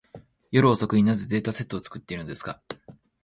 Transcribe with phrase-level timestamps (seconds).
[0.49, 2.59] 夜遅くに、なぜデータセットを作っているのですか。